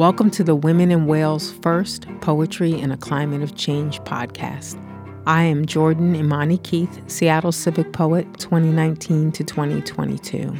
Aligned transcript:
Welcome 0.00 0.30
to 0.30 0.42
the 0.42 0.54
Women 0.54 0.90
in 0.90 1.04
Whales 1.04 1.52
First 1.60 2.06
Poetry 2.22 2.72
in 2.72 2.90
a 2.90 2.96
Climate 2.96 3.42
of 3.42 3.54
Change 3.54 4.00
podcast. 4.00 4.82
I 5.26 5.42
am 5.42 5.66
Jordan 5.66 6.16
Imani 6.16 6.56
Keith, 6.56 7.02
Seattle 7.06 7.52
Civic 7.52 7.92
Poet 7.92 8.26
2019 8.38 9.30
to 9.32 9.44
2022. 9.44 10.58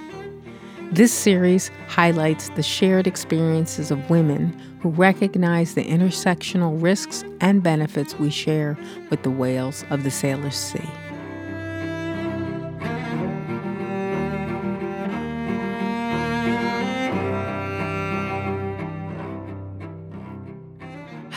This 0.92 1.10
series 1.10 1.70
highlights 1.88 2.50
the 2.50 2.62
shared 2.62 3.06
experiences 3.06 3.90
of 3.90 4.10
women 4.10 4.52
who 4.82 4.90
recognize 4.90 5.72
the 5.72 5.86
intersectional 5.86 6.76
risks 6.82 7.24
and 7.40 7.62
benefits 7.62 8.18
we 8.18 8.28
share 8.28 8.76
with 9.08 9.22
the 9.22 9.30
whales 9.30 9.86
of 9.88 10.04
the 10.04 10.10
Salish 10.10 10.52
Sea. 10.52 10.99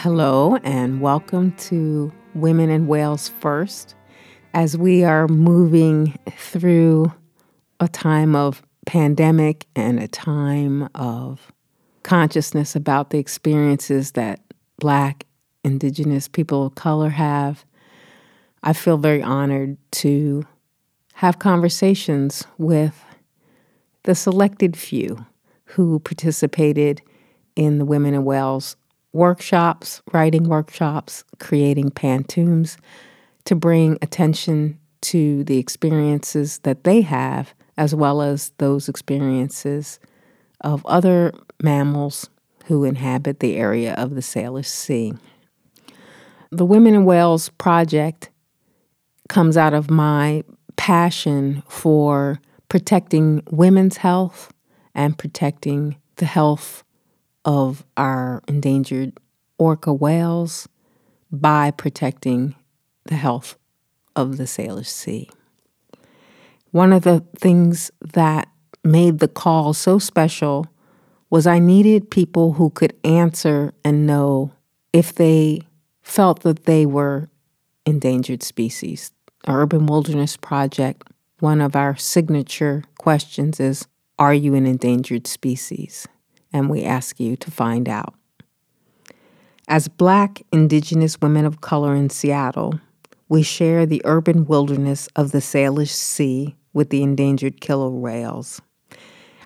Hello, 0.04 0.58
and 0.66 1.00
welcome 1.00 1.54
to 1.54 2.12
Women 2.36 2.70
in 2.70 2.88
Whales 2.88 3.30
First. 3.30 3.96
As 4.54 4.78
we 4.78 5.06
are 5.06 5.30
moving 5.30 6.20
through 6.30 7.14
a 7.80 7.88
time 7.88 8.36
of 8.36 8.62
pandemic 8.86 9.66
and 9.78 10.02
a 10.02 10.10
time 10.10 10.90
of 10.94 11.54
consciousness 12.04 12.76
about 12.76 13.12
the 13.12 13.18
experiences 13.18 14.12
that 14.12 14.42
Black, 14.78 15.26
Indigenous 15.64 16.28
people 16.28 16.66
of 16.66 16.76
color 16.76 17.12
have, 17.12 17.64
I 18.62 18.74
feel 18.74 18.98
very 18.98 19.24
honored 19.24 19.78
to 19.92 20.44
have 21.14 21.40
conversations 21.40 22.46
with 22.58 23.06
the 24.04 24.16
selected 24.16 24.76
few 24.76 25.26
who 25.64 26.00
participated 26.00 27.02
in 27.56 27.78
the 27.78 27.86
Women 27.86 28.14
in 28.14 28.26
Whales 28.26 28.76
workshops, 29.14 30.02
writing 30.12 30.50
workshops, 30.50 31.24
creating 31.40 31.92
pantoums 31.92 32.78
to 33.46 33.56
bring 33.56 33.98
attention 34.02 34.80
to 35.02 35.44
the 35.44 35.58
experiences 35.58 36.60
that 36.60 36.84
they 36.84 37.02
have, 37.02 37.54
as 37.78 37.94
well 37.94 38.22
as 38.22 38.52
those 38.58 38.90
experiences 38.90 40.00
of 40.62 40.86
other 40.86 41.34
mammals 41.62 42.30
who 42.66 42.84
inhabit 42.84 43.40
the 43.40 43.58
area 43.58 43.94
of 43.96 44.16
the 44.16 44.22
Salish 44.22 44.68
Sea. 44.68 45.14
The 46.52 46.66
Women 46.66 46.94
in 46.94 47.06
Whales 47.06 47.50
project 47.50 48.30
comes 49.28 49.58
out 49.58 49.74
of 49.74 49.90
my 49.90 50.44
passion 50.76 51.64
for 51.68 52.40
protecting 52.70 53.44
women's 53.52 53.98
health 53.98 54.54
and 54.96 55.18
protecting 55.18 55.98
the 56.18 56.26
health 56.26 56.83
of 57.46 57.86
our 57.98 58.42
endangered 58.48 59.18
orca 59.58 59.94
whales 59.94 60.68
by 61.32 61.72
protecting 61.72 62.56
the 63.06 63.16
health 63.16 63.58
of 64.16 64.38
the 64.38 64.44
Salish 64.44 64.88
Sea. 64.88 65.30
One 66.72 66.94
of 66.94 67.04
the 67.04 67.24
things 67.38 67.92
that 68.02 68.48
made 68.84 69.20
the 69.20 69.28
call 69.28 69.74
so 69.74 70.00
special 70.00 70.68
was 71.30 71.48
I 71.48 71.60
needed 71.60 72.12
people 72.12 72.54
who 72.54 72.70
could 72.70 72.96
answer 73.04 73.74
and 73.84 74.06
know 74.06 74.52
if 74.92 75.14
they 75.14 75.62
felt 76.02 76.42
that 76.42 76.66
they 76.66 76.86
were 76.86 77.30
endangered 77.86 78.44
species. 78.44 79.12
Our 79.46 79.62
Urban 79.62 79.88
Wilderness 79.88 80.38
Project, 80.38 81.08
one 81.40 81.60
of 81.60 81.76
our 81.76 81.96
signature 81.96 82.84
questions 82.98 83.60
is 83.60 83.88
Are 84.20 84.34
you 84.34 84.54
an 84.54 84.66
endangered 84.66 85.28
species? 85.28 86.08
And 86.54 86.70
we 86.70 86.84
ask 86.84 87.20
you 87.20 87.36
to 87.36 87.52
find 87.52 87.90
out. 87.90 88.14
As 89.68 89.88
Black, 89.88 90.42
Indigenous 90.52 91.20
women 91.20 91.46
of 91.46 91.62
color 91.62 91.96
in 91.96 92.10
Seattle, 92.10 92.80
we 93.30 93.42
share 93.42 93.86
the 93.86 94.02
urban 94.06 94.46
wilderness 94.46 95.08
of 95.16 95.32
the 95.32 95.42
Salish 95.42 95.92
Sea 95.92 96.56
with 96.74 96.90
the 96.90 97.02
endangered 97.02 97.62
killer 97.62 97.90
whales. 97.90 98.62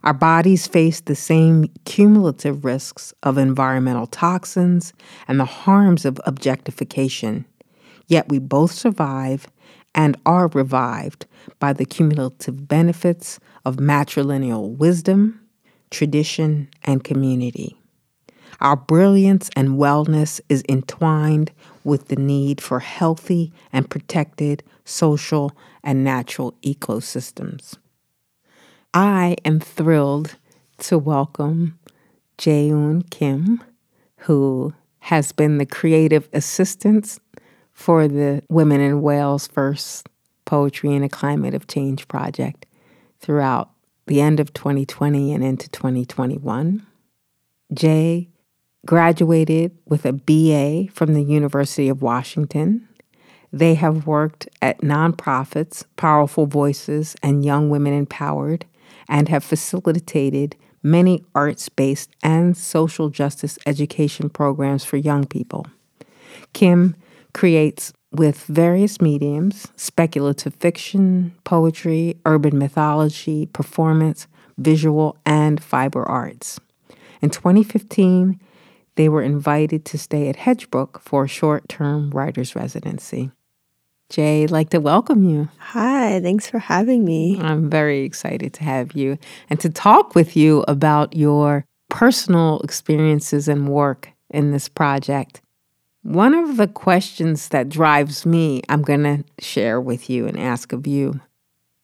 Our 0.04 0.14
bodies 0.14 0.68
face 0.68 1.02
the 1.02 1.16
same 1.16 1.66
cumulative 1.86 2.64
risks 2.64 3.14
of 3.24 3.38
environmental 3.38 4.08
toxins 4.08 4.94
and 5.28 5.40
the 5.40 5.46
harms 5.46 6.06
of 6.06 6.20
objectification, 6.26 7.46
yet 8.08 8.30
we 8.30 8.40
both 8.40 8.72
survive 8.72 9.48
and 9.94 10.16
are 10.26 10.48
revived 10.50 11.26
by 11.60 11.74
the 11.74 11.86
cumulative 11.86 12.68
benefits 12.68 13.40
of 13.66 13.78
matrilineal 13.78 14.78
wisdom, 14.78 15.42
tradition, 15.90 16.70
and 16.84 17.04
community. 17.04 17.78
Our 18.60 18.76
brilliance 18.76 19.50
and 19.56 19.78
wellness 19.78 20.42
is 20.50 20.64
entwined 20.68 21.52
with 21.84 22.08
the 22.08 22.16
need 22.16 22.60
for 22.60 22.80
healthy 22.80 23.54
and 23.72 23.90
protected 23.90 24.64
social 24.84 25.52
and 25.84 26.04
natural 26.04 26.54
ecosystems. 26.64 27.78
I 28.94 29.36
am 29.46 29.60
thrilled 29.60 30.38
to 30.80 30.98
welcome 30.98 31.78
Jaeun 32.38 33.08
Kim, 33.10 33.64
who 34.18 34.74
has 35.00 35.32
been 35.32 35.58
the 35.60 35.66
creative 35.66 36.28
assistant 36.34 37.20
for 37.74 38.08
the 38.08 38.42
Women 38.50 38.82
in 38.82 39.02
Whales 39.02 39.46
First 39.48 40.10
Poetry 40.46 40.94
in 40.94 41.04
a 41.04 41.10
Climate 41.10 41.54
of 41.54 41.68
Change 41.68 42.08
project 42.08 42.66
throughout 43.20 43.70
the 44.08 44.22
end 44.22 44.40
of 44.40 44.54
2020 44.54 45.34
and 45.34 45.44
into 45.44 45.70
2021. 45.70 46.86
Jay 47.74 48.30
graduated 48.86 49.78
with 49.86 50.06
a 50.06 50.14
BA 50.14 50.92
from 50.92 51.14
the 51.14 51.24
University 51.24 51.90
of 51.90 52.02
Washington. 52.02 52.88
They 53.52 53.76
have 53.76 54.08
worked 54.08 54.48
at 54.62 54.82
nonprofits, 54.82 55.86
Powerful 55.96 56.46
Voices, 56.46 57.16
and 57.22 57.46
Young 57.46 57.70
Women 57.70 57.94
Empowered, 57.94 58.66
and 59.10 59.30
have 59.30 59.44
facilitated 59.44 60.56
many 60.84 61.24
arts 61.36 61.70
based 61.70 62.10
and 62.24 62.56
social 62.56 63.10
justice 63.10 63.60
education 63.66 64.30
programs 64.30 64.86
for 64.86 64.98
young 64.98 65.26
people. 65.26 65.68
Kim 66.54 66.96
creates 67.34 67.94
with 68.12 68.46
various 68.46 69.02
mediums 69.02 69.68
speculative 69.76 70.56
fiction, 70.56 71.36
poetry, 71.44 72.18
urban 72.26 72.58
mythology, 72.58 73.48
performance, 73.48 74.28
visual, 74.58 75.18
and 75.26 75.64
fiber 75.64 76.04
arts. 76.04 76.60
In 77.22 77.30
2015, 77.30 78.40
they 78.96 79.10
were 79.10 79.22
invited 79.22 79.86
to 79.86 79.98
stay 79.98 80.28
at 80.28 80.38
Hedgebrook 80.38 81.02
for 81.02 81.26
a 81.26 81.28
short 81.28 81.70
term 81.70 82.10
writer's 82.12 82.56
residency. 82.56 83.32
Jay, 84.10 84.44
I'd 84.44 84.52
like 84.52 84.70
to 84.70 84.80
welcome 84.80 85.24
you. 85.24 85.50
Hi, 85.60 86.22
thanks 86.22 86.48
for 86.48 86.60
having 86.60 87.04
me. 87.04 87.38
I'm 87.42 87.70
very 87.70 88.04
excited 88.04 88.54
to 88.54 88.64
have 88.64 88.94
you 88.94 89.18
and 89.50 89.60
to 89.60 89.70
talk 89.70 90.16
with 90.16 90.38
you 90.38 90.64
about 90.68 91.16
your 91.16 91.66
personal 91.90 92.60
experiences 92.62 93.48
and 93.50 93.68
work 93.68 94.10
in 94.30 94.52
this 94.52 94.70
project. 94.70 95.42
One 96.08 96.34
of 96.34 96.56
the 96.56 96.70
questions 96.70 97.50
that 97.50 97.68
drives 97.68 98.26
me, 98.26 98.62
I'm 98.70 98.82
going 98.82 99.04
to 99.04 99.26
share 99.40 99.82
with 99.82 100.10
you 100.10 100.26
and 100.26 100.40
ask 100.40 100.72
of 100.72 100.88
you. 100.88 101.20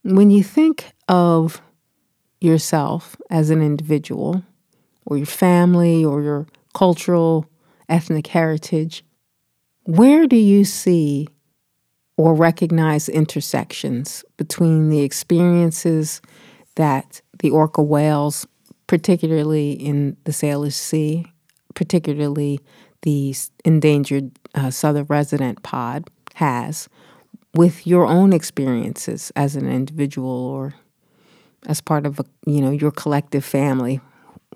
When 0.03 0.31
you 0.31 0.41
think 0.41 0.94
of 1.09 1.61
yourself 2.39 3.17
as 3.29 3.50
an 3.50 3.62
individual, 3.62 4.41
or 5.06 5.17
your 5.17 5.25
family, 5.25 6.06
or 6.06 6.22
your 6.22 6.47
cultural, 6.73 7.47
ethnic 7.89 8.28
heritage, 8.28 9.03
where 9.83 10.25
do 10.25 10.38
you 10.38 10.63
see 10.63 11.28
or 12.16 12.33
recognize 12.33 13.09
intersections 13.09 14.24
between 14.38 14.88
the 14.88 15.01
experiences 15.01 16.21
that 16.75 17.21
the 17.39 17.50
orca 17.50 17.83
whales, 17.83 18.48
particularly 18.88 19.74
in 19.74 20.15
the 20.24 20.31
Salish 20.31 20.75
Sea, 20.75 21.25
particularly 21.75 22.62
the 23.03 23.35
endangered 23.63 24.31
uh, 24.55 24.69
southern 24.69 25.05
resident 25.05 25.63
pod 25.63 26.09
has 26.35 26.89
with 27.53 27.85
your 27.85 28.05
own 28.07 28.33
experiences 28.33 29.31
as 29.35 29.55
an 29.55 29.69
individual 29.69 30.29
or 30.29 30.73
as 31.67 31.79
part 31.79 32.05
of 32.05 32.19
a, 32.19 32.25
you 32.45 32.59
know 32.59 32.71
your 32.71 32.91
collective 32.91 33.45
family 33.45 34.01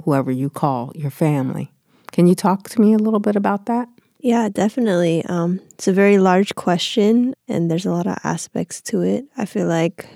whoever 0.04 0.32
you 0.32 0.50
call 0.50 0.92
your 0.96 1.12
family. 1.12 1.72
Can 2.12 2.28
you 2.28 2.36
talk 2.36 2.70
to 2.70 2.82
me 2.82 2.94
a 2.94 2.98
little 2.98 3.20
bit 3.20 3.36
about 3.36 3.66
that? 3.66 3.88
Yeah 4.20 4.50
definitely. 4.50 5.24
Um, 5.26 5.60
it's 5.74 5.88
a 5.88 5.94
very 5.94 6.18
large 6.18 6.56
question 6.56 7.36
and 7.48 7.70
there's 7.70 7.86
a 7.86 7.92
lot 7.92 8.08
of 8.08 8.18
aspects 8.24 8.82
to 8.84 9.02
it. 9.02 9.26
I 9.38 9.46
feel 9.46 9.68
like 9.68 10.08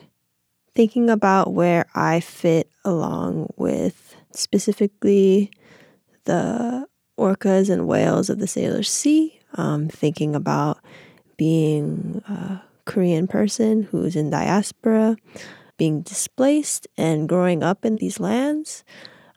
thinking 0.73 1.09
about 1.09 1.53
where 1.53 1.85
i 1.95 2.19
fit 2.19 2.69
along 2.85 3.51
with 3.57 4.15
specifically 4.31 5.51
the 6.23 6.87
orcas 7.21 7.69
and 7.69 7.87
whales 7.87 8.29
of 8.29 8.39
the 8.39 8.47
Salish 8.49 8.89
Sea, 8.89 9.39
um, 9.55 9.87
thinking 9.89 10.33
about 10.35 10.79
being 11.37 12.23
a 12.27 12.61
Korean 12.85 13.27
person 13.27 13.83
who's 13.83 14.15
in 14.15 14.29
diaspora, 14.31 15.17
being 15.77 16.01
displaced, 16.01 16.87
and 16.97 17.29
growing 17.29 17.61
up 17.63 17.85
in 17.85 17.97
these 17.97 18.19
lands. 18.19 18.83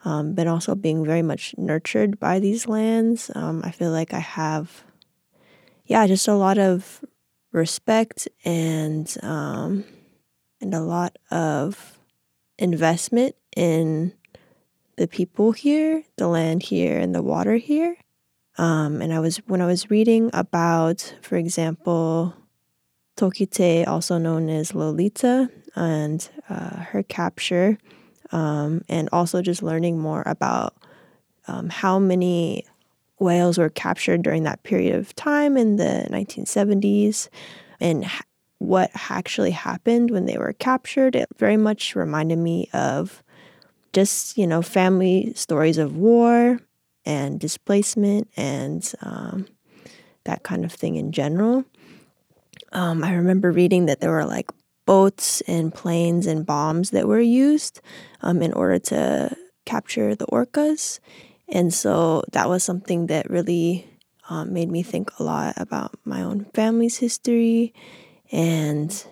um, 0.05 0.35
but 0.35 0.47
also 0.47 0.75
being 0.75 1.05
very 1.05 1.23
much 1.23 1.55
nurtured 1.57 2.21
by 2.21 2.39
these 2.39 2.69
lands. 2.69 3.31
Um, 3.35 3.63
I 3.65 3.71
feel 3.71 3.91
like 3.91 4.13
I 4.13 4.21
have, 4.21 4.85
yeah, 5.87 6.07
just 6.07 6.29
a 6.29 6.35
lot 6.35 6.59
of 6.59 7.05
respect 7.53 8.29
and 8.45 9.09
um, 9.23 9.85
and 10.61 10.75
a 10.75 10.81
lot 10.81 11.17
of 11.31 11.99
investment 12.59 13.35
in 13.57 14.13
the 14.97 15.09
people 15.09 15.53
here, 15.53 16.05
the 16.17 16.29
land 16.29 16.63
here, 16.63 16.99
and 16.99 17.15
the 17.15 17.23
water 17.23 17.57
here. 17.57 17.97
Um, 18.57 19.03
and 19.03 19.13
I 19.13 19.21
was 19.21 19.39
when 19.47 19.61
I 19.61 19.67
was 19.67 19.91
reading 19.91 20.31
about, 20.33 21.15
for 21.23 21.37
example, 21.37 22.35
Tokitae, 23.17 23.87
also 23.87 24.19
known 24.19 24.49
as 24.49 24.75
Lolita, 24.75 25.51
and 25.75 26.29
uh, 26.49 26.77
her 26.77 27.03
capture, 27.03 27.79
um, 28.31 28.83
and 28.89 29.09
also 29.13 29.43
just 29.43 29.63
learning 29.63 29.99
more 29.99 30.23
about 30.27 30.75
um, 31.49 31.69
how 31.69 31.99
many 31.99 32.65
whales 33.19 33.59
were 33.59 33.71
captured 33.71 34.23
during 34.23 34.45
that 34.45 34.63
period 34.63 34.95
of 34.95 35.15
time 35.15 35.57
in 35.57 35.77
the 35.77 36.07
1970s 36.11 37.29
and 37.81 38.07
what 38.59 38.91
actually 39.11 39.51
happened 39.51 40.11
when 40.11 40.27
they 40.27 40.39
were 40.39 40.53
captured. 40.53 41.17
It 41.17 41.29
very 41.37 41.57
much 41.57 41.97
reminded 41.97 42.39
me 42.39 42.69
of 42.73 43.23
just, 43.95 44.37
you 44.37 44.47
know, 44.47 44.63
family 44.63 45.33
stories 45.35 45.79
of 45.79 45.97
war 45.97 46.61
and 47.07 47.41
displacement 47.41 48.29
and 48.37 48.93
um, 49.03 49.47
that 50.25 50.43
kind 50.43 50.65
of 50.65 50.73
thing 50.73 50.97
in 50.97 51.13
general. 51.13 51.65
Um, 52.73 53.05
I 53.05 53.15
remember 53.15 53.53
reading 53.53 53.87
that 53.87 54.01
there 54.01 54.11
were 54.11 54.25
like 54.27 54.51
boats 54.87 55.41
and 55.43 55.73
planes 55.73 56.27
and 56.27 56.45
bombs 56.45 56.91
that 56.91 57.09
were 57.09 57.21
used 57.21 57.81
um, 58.21 58.43
in 58.43 58.53
order 58.53 58.79
to 58.79 59.37
capture 59.65 60.15
the 60.15 60.27
orcas. 60.27 60.99
And 61.49 61.73
so 61.73 62.25
that 62.33 62.49
was 62.49 62.65
something 62.65 63.07
that 63.07 63.31
really 63.31 63.89
um, 64.29 64.53
made 64.53 64.71
me 64.71 64.83
think 64.83 65.11
a 65.19 65.23
lot 65.23 65.55
about 65.57 65.95
my 66.05 66.23
own 66.23 66.47
family's 66.55 66.99
history 66.99 67.73
and 68.33 69.05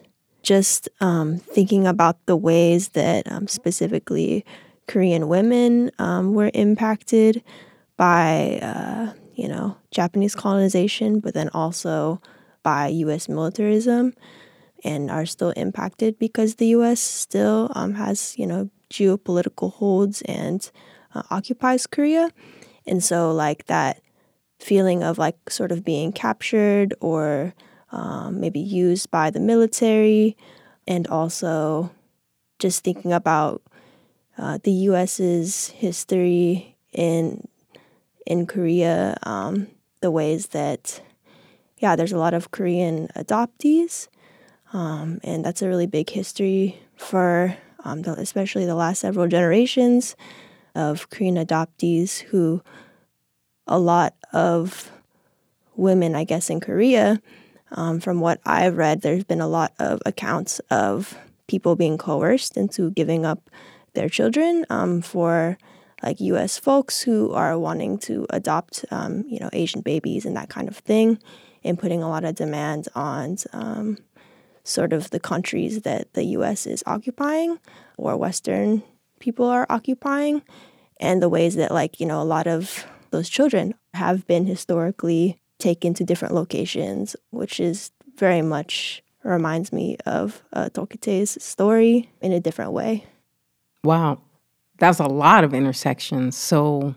just 0.43 0.88
um, 1.00 1.38
thinking 1.38 1.87
about 1.87 2.25
the 2.26 2.37
ways 2.37 2.90
that 2.90 3.31
um, 3.31 3.46
specifically 3.46 4.44
Korean 4.87 5.29
women 5.29 5.90
um, 5.99 6.34
were 6.34 6.50
impacted 6.55 7.43
by, 7.96 8.58
uh, 8.62 9.12
you 9.34 9.49
know, 9.49 9.76
Japanese 9.90 10.34
colonization, 10.34 11.20
but 11.20 11.34
then 11.34 11.49
also 11.50 12.20
by 12.62 12.88
U.S. 12.88 13.29
militarism 13.29 14.14
and 14.84 15.11
are 15.11 15.26
still 15.26 15.50
impacted 15.50 16.19
because 16.19 16.56
the 16.56 16.69
U.S. 16.69 17.00
still 17.00 17.70
um, 17.75 17.94
has, 17.94 18.37
you 18.38 18.46
know, 18.46 18.70
geopolitical 18.90 19.73
holds 19.73 20.23
and 20.23 20.70
uh, 21.14 21.23
occupies 21.31 21.87
Korea. 21.87 22.31
And 22.87 23.02
so, 23.02 23.32
like, 23.32 23.67
that 23.67 24.00
feeling 24.62 25.02
of 25.02 25.19
like 25.19 25.50
sort 25.50 25.73
of 25.73 25.84
being 25.84 26.12
captured 26.12 26.94
or 27.00 27.52
um, 27.90 28.40
maybe 28.40 28.61
used 28.61 29.11
by 29.11 29.29
the 29.29 29.40
military, 29.40 30.37
and 30.87 31.06
also 31.08 31.90
just 32.58 32.82
thinking 32.82 33.12
about 33.12 33.61
uh, 34.38 34.58
the 34.62 34.73
U.S.'s 34.73 35.69
history 35.69 36.76
in 36.93 37.46
in 38.26 38.46
Korea, 38.46 39.17
um, 39.25 39.69
the 40.00 40.11
ways 40.11 40.49
that 40.49 41.00
yeah, 41.79 41.96
there's 41.96 42.12
a 42.12 42.19
lot 42.19 42.34
of 42.34 42.52
Korean 42.52 43.08
adoptees, 43.17 44.08
um, 44.73 45.20
and 45.25 45.44
that's 45.44 45.62
a 45.62 45.69
really 45.69 45.87
big 45.87 46.08
history 46.11 46.79
for 46.96 47.56
um, 47.84 48.02
the, 48.02 48.12
especially 48.12 48.64
the 48.64 48.76
last 48.76 49.00
several 49.00 49.26
generations 49.26 50.17
of 50.75 51.11
Korean 51.11 51.37
adoptees 51.37 52.20
who 52.20 52.62
a 53.67 53.79
lot 53.79 54.14
of 54.32 54.90
women, 55.75 56.14
I 56.14 56.25
guess, 56.25 56.50
in 56.50 56.61
Korea, 56.61 57.20
um, 57.73 58.00
from 58.00 58.20
what 58.20 58.40
I've 58.44 58.76
read, 58.76 59.00
there's 59.00 59.25
been 59.25 59.40
a 59.40 59.49
lot 59.49 59.73
of 59.79 60.00
accounts 60.05 60.61
of 60.70 61.17
people 61.46 61.75
being 61.76 61.99
coerced 61.99 62.56
into 62.56 62.90
giving 62.90 63.25
up 63.25 63.50
their 63.94 64.09
children 64.09 64.65
um, 64.71 65.03
for 65.03 65.59
like 66.03 66.21
U.S. 66.21 66.59
folks 66.59 67.00
who 67.00 67.33
are 67.33 67.59
wanting 67.59 67.99
to 67.99 68.27
adopt, 68.31 68.85
um, 68.91 69.25
you 69.29 69.39
know, 69.39 69.50
Asian 69.53 69.83
babies 69.83 70.25
and 70.25 70.37
that 70.37 70.49
kind 70.49 70.69
of 70.69 70.77
thing, 70.77 71.19
and 71.62 71.79
putting 71.79 72.03
a 72.03 72.09
lot 72.09 72.25
of 72.25 72.35
demand 72.35 72.89
on 72.94 73.37
um, 73.53 73.99
sort 74.65 74.93
of 74.93 75.11
the 75.11 75.21
countries 75.21 75.83
that 75.83 76.12
the 76.15 76.25
U.S. 76.25 76.67
is 76.67 76.83
occupying 76.87 77.59
or 77.97 78.17
Western 78.17 78.83
people 79.21 79.47
are 79.47 79.67
occupying, 79.71 80.43
and 81.00 81.23
the 81.23 81.29
ways 81.29 81.55
that, 81.55 81.71
like, 81.71 82.00
you 82.00 82.06
know, 82.06 82.21
a 82.21 82.25
lot 82.25 82.47
of 82.47 82.87
those 83.11 83.29
children 83.29 83.75
have 83.94 84.27
been 84.27 84.47
historically 84.47 85.39
taken 85.59 85.94
to 85.94 86.05
different 86.05 86.35
locations, 86.35 87.15
which 87.31 87.61
is 87.61 87.93
very 88.17 88.43
much 88.43 89.03
reminds 89.23 89.73
me 89.73 89.97
of 90.05 90.43
uh, 90.53 90.69
Tokitae's 90.73 91.43
story 91.43 92.11
in 92.21 92.33
a 92.33 92.41
different 92.41 92.73
way. 92.73 93.06
Wow, 93.84 94.20
that's 94.79 95.00
a 95.00 95.06
lot 95.06 95.44
of 95.44 95.55
intersections. 95.55 96.37
So 96.37 96.94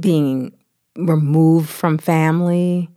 being 0.00 0.52
removed 0.96 1.68
from 1.70 1.98
family, 1.98 2.88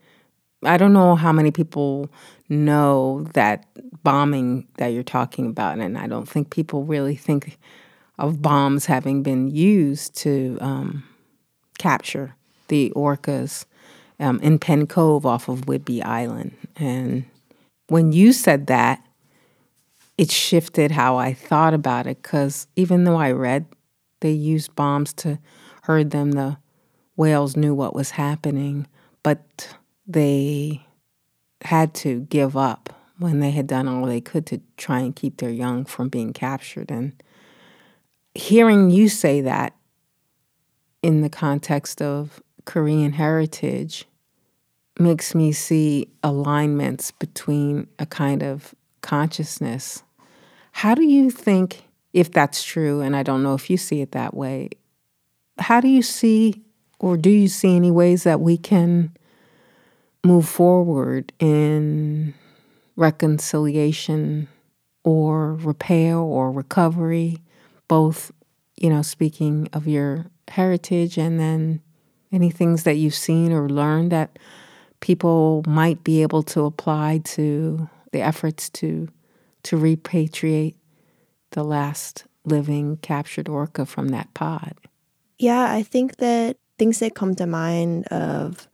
I 0.63 0.77
don't 0.77 0.93
know 0.93 1.15
how 1.15 1.33
many 1.33 1.51
people 1.51 2.09
know 2.49 3.27
that 3.33 3.65
bombing 4.03 4.67
that 4.77 4.87
you're 4.89 5.03
talking 5.03 5.47
about, 5.47 5.79
and 5.79 5.97
I 5.97 6.07
don't 6.07 6.27
think 6.29 6.51
people 6.51 6.83
really 6.85 7.15
think 7.15 7.57
of 8.19 8.41
bombs 8.41 8.85
having 8.85 9.23
been 9.23 9.49
used 9.49 10.15
to 10.17 10.57
um, 10.61 11.03
capture 11.79 12.35
the 12.69 12.91
orcas 12.95 13.65
um, 14.19 14.39
in 14.41 14.59
Penn 14.59 14.87
Cove 14.87 15.25
off 15.25 15.49
of 15.49 15.61
Whidbey 15.67 16.03
Island. 16.05 16.53
And 16.77 17.25
when 17.89 18.11
you 18.13 18.33
said 18.33 18.67
that, 18.67 19.03
it 20.19 20.29
shifted 20.29 20.91
how 20.91 21.15
I 21.15 21.33
thought 21.33 21.73
about 21.73 22.05
it 22.05 22.21
because 22.21 22.67
even 22.75 23.05
though 23.05 23.15
I 23.15 23.31
read 23.31 23.65
they 24.19 24.31
used 24.31 24.75
bombs 24.75 25.13
to 25.13 25.39
herd 25.83 26.11
them, 26.11 26.33
the 26.33 26.57
whales 27.15 27.55
knew 27.55 27.73
what 27.73 27.95
was 27.95 28.11
happening, 28.11 28.85
but 29.23 29.77
they 30.05 30.85
had 31.61 31.93
to 31.93 32.19
give 32.29 32.57
up 32.57 32.93
when 33.17 33.39
they 33.39 33.51
had 33.51 33.65
done 33.65 33.87
all 33.87 34.05
they 34.05 34.19
could 34.19 34.45
to 34.47 34.59
try 34.75 34.99
and 34.99 35.15
keep 35.15 35.37
their 35.37 35.49
young 35.49 35.85
from 35.85 36.09
being 36.09 36.33
captured. 36.33 36.91
And 36.91 37.13
hearing 38.35 38.89
you 38.89 39.07
say 39.07 39.39
that 39.39 39.73
in 41.01 41.21
the 41.21 41.29
context 41.29 42.01
of 42.01 42.43
Korean 42.65 43.13
heritage 43.13 44.03
makes 44.99 45.33
me 45.33 45.53
see 45.53 46.09
alignments 46.23 47.11
between 47.11 47.87
a 47.99 48.05
kind 48.05 48.43
of 48.43 48.75
consciousness. 48.99 50.03
How 50.79 50.95
do 50.95 51.03
you 51.03 51.29
think, 51.29 51.83
if 52.13 52.31
that's 52.31 52.63
true, 52.63 53.01
and 53.01 53.13
I 53.13 53.21
don't 53.21 53.43
know 53.43 53.53
if 53.53 53.69
you 53.69 53.75
see 53.75 53.99
it 53.99 54.13
that 54.13 54.33
way, 54.33 54.69
how 55.57 55.81
do 55.81 55.89
you 55.89 56.01
see, 56.01 56.63
or 57.01 57.17
do 57.17 57.29
you 57.29 57.49
see 57.49 57.75
any 57.75 57.91
ways 57.91 58.23
that 58.23 58.39
we 58.39 58.55
can 58.55 59.11
move 60.23 60.47
forward 60.47 61.33
in 61.37 62.33
reconciliation 62.95 64.47
or 65.03 65.55
repair 65.55 66.15
or 66.15 66.49
recovery, 66.49 67.39
both, 67.89 68.31
you 68.77 68.89
know, 68.89 69.01
speaking 69.01 69.67
of 69.73 69.85
your 69.85 70.27
heritage 70.47 71.17
and 71.17 71.41
then 71.41 71.81
any 72.31 72.49
things 72.49 72.83
that 72.83 72.95
you've 72.95 73.13
seen 73.13 73.51
or 73.51 73.67
learned 73.67 74.13
that 74.13 74.39
people 75.01 75.61
might 75.67 76.05
be 76.05 76.21
able 76.21 76.41
to 76.43 76.63
apply 76.63 77.19
to 77.25 77.89
the 78.13 78.21
efforts 78.21 78.69
to 78.69 79.09
to 79.63 79.77
repatriate 79.77 80.75
the 81.51 81.63
last 81.63 82.25
living 82.45 82.97
captured 82.97 83.49
orca 83.49 83.85
from 83.85 84.09
that 84.09 84.33
pod. 84.33 84.75
Yeah, 85.37 85.71
I 85.71 85.83
think 85.83 86.17
that 86.17 86.57
things 86.77 86.99
that 86.99 87.15
come 87.15 87.35
to 87.35 87.45
mind 87.45 88.07
of 88.07 88.67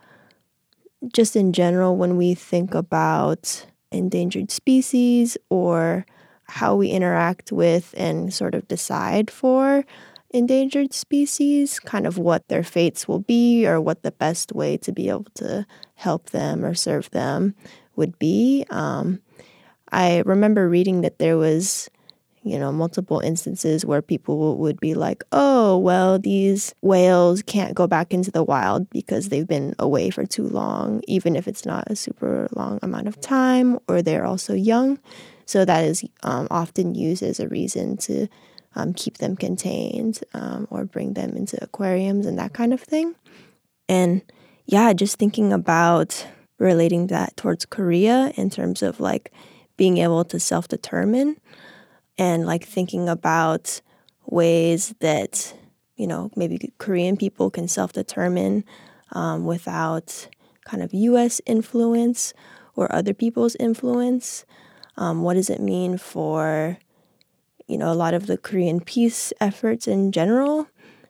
just 1.13 1.36
in 1.36 1.54
general 1.54 1.96
when 1.96 2.18
we 2.18 2.34
think 2.34 2.74
about 2.74 3.65
endangered 3.92 4.51
species 4.51 5.38
or 5.50 6.06
how 6.48 6.75
we 6.75 6.89
interact 6.89 7.51
with 7.51 7.94
and 7.98 8.34
sort 8.34 8.56
of 8.56 8.68
decide 8.68 9.30
for 9.32 9.86
endangered 10.32 10.94
species, 10.94 11.80
kind 11.80 12.06
of 12.06 12.18
what 12.18 12.48
their 12.48 12.63
fates 12.63 13.08
will 13.08 13.20
be 13.20 13.65
or 13.65 13.80
what 13.80 14.04
the 14.04 14.12
best 14.12 14.51
way 14.54 14.77
to 14.77 14.92
be 14.92 15.10
able 15.10 15.25
to 15.36 15.65
help 15.96 16.32
them 16.32 16.63
or 16.63 16.74
serve 16.74 17.10
them 17.12 17.56
would 17.96 18.18
be. 18.20 18.65
Um, 18.70 19.22
I 19.96 20.24
remember 20.25 20.68
reading 20.68 21.02
that 21.02 21.20
there 21.20 21.38
was, 21.38 21.90
you 22.44 22.60
know, 22.60 22.70
multiple 22.70 23.22
instances 23.22 23.86
where 23.86 24.02
people 24.02 24.58
would 24.58 24.78
be 24.78 24.94
like, 24.94 25.24
oh, 25.32 25.78
well, 25.78 26.20
these 26.20 26.75
whales 26.82 27.42
can't 27.42 27.74
go 27.74 27.88
back 27.88 28.14
into 28.14 28.30
the 28.30 28.44
wild 28.44 28.90
because 28.90 29.30
they've 29.30 29.48
been 29.48 29.74
away 29.80 30.10
for 30.10 30.25
too 30.25 30.50
long, 30.50 31.02
even 31.08 31.38
if 31.38 31.48
it's 31.48 31.66
not 31.66 31.90
a 31.90 31.96
super 31.96 32.50
long 32.52 32.78
amount 32.82 33.08
of 33.08 33.22
time, 33.22 33.80
or 33.88 34.02
they're 34.02 34.25
also 34.25 34.54
young. 34.54 35.00
So 35.46 35.64
that 35.64 35.86
is 35.86 36.04
um, 36.24 36.50
often 36.52 36.94
used 36.94 37.24
as 37.24 37.40
a 37.40 37.48
reason 37.48 37.96
to 37.98 38.28
um, 38.75 38.94
keep 38.94 39.20
them 39.20 39.38
contained 39.38 40.20
um, 40.34 40.68
or 40.70 40.84
bring 40.84 41.14
them 41.14 41.38
into 41.38 41.58
aquariums 41.64 42.25
and 42.25 42.38
that 42.38 42.52
kind 42.52 42.74
of 42.74 42.82
thing. 42.82 43.16
And 43.88 44.22
yeah, 44.66 44.92
just 44.92 45.18
thinking 45.18 45.54
about 45.54 46.28
relating 46.60 47.08
that 47.08 47.38
towards 47.38 47.66
Korea 47.66 48.34
in 48.36 48.50
terms 48.50 48.82
of 48.84 49.00
like 49.00 49.32
being 49.77 49.98
able 49.98 50.24
to 50.25 50.39
self 50.39 50.67
determine 50.67 51.38
and 52.17 52.46
like 52.46 52.65
thinking 52.65 53.10
about 53.10 53.82
ways 54.25 54.94
that, 55.00 55.53
you 55.96 56.08
know, 56.08 56.32
maybe 56.36 56.74
Korean 56.77 57.17
people 57.17 57.50
can 57.50 57.67
self 57.67 57.94
determine 57.94 58.63
um, 59.12 59.46
without 59.46 60.27
kind 60.65 60.82
of 60.82 60.94
US 60.94 61.41
influence 61.46 62.34
or 62.75 62.94
other 62.94 63.13
people's 63.13 63.55
influence. 63.55 64.46
Um, 64.98 65.24
what 65.24 65.36
does 65.36 65.50
it 65.50 65.62
mean 65.62 65.98
for, 65.98 66.77
you 67.67 67.77
know, 67.77 67.91
a 67.91 67.96
lot 67.96 68.13
of 68.13 68.27
the 68.27 68.38
Korean 68.38 68.79
peace 68.79 69.34
efforts 69.39 69.88
in 69.88 70.12
general 70.12 70.67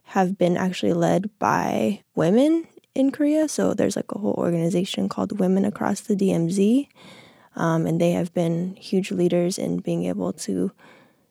have 0.10 0.38
been 0.38 0.58
actually 0.58 0.94
led 0.94 1.30
by 1.40 2.04
women 2.16 2.68
in 2.94 3.12
Korea. 3.12 3.48
So 3.48 3.74
there's 3.74 3.96
like 3.96 4.12
a 4.12 4.20
whole 4.20 4.36
organization 4.38 5.10
called 5.10 5.40
Women 5.40 5.66
Across 5.66 6.02
the 6.02 6.16
DMZ. 6.16 6.88
Um, 7.56 7.86
and 7.86 8.00
they 8.00 8.12
have 8.12 8.34
been 8.34 8.76
huge 8.76 9.12
leaders 9.12 9.58
in 9.58 9.78
being 9.78 10.06
able 10.06 10.34
to 10.34 10.72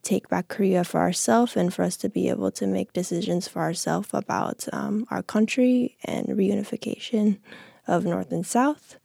take 0.03 0.29
back 0.29 0.49
Korea 0.49 0.85
for 0.85 1.01
ourselves 1.01 1.57
and 1.57 1.73
for 1.73 1.83
us 1.83 1.97
to 1.99 2.09
be 2.09 2.29
able 2.29 2.51
to 2.53 2.67
make 2.67 2.93
decisions 2.93 3.49
for 3.49 3.63
ourselves 3.63 4.11
about 4.13 4.67
um, 4.73 5.07
our 5.11 5.23
country 5.23 5.97
and 6.05 6.29
reunification 6.29 7.39
of 7.87 8.05
North 8.05 8.31
and 8.31 8.47
South. 8.47 8.99